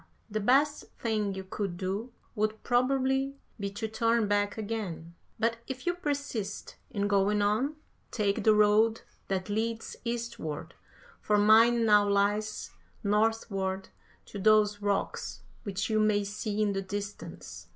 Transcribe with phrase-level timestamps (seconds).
[0.31, 5.85] The best thing you could do would probably be to turn back again, but if
[5.85, 7.75] you persist in going on,
[8.09, 10.73] take the road that leads eastward,
[11.21, 12.71] for mine now lies
[13.03, 13.89] northward
[14.25, 17.67] to those rocks which you may see in the distance.'